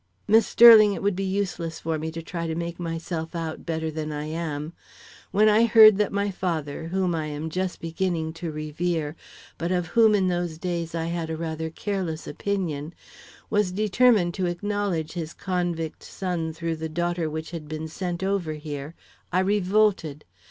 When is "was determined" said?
13.51-14.33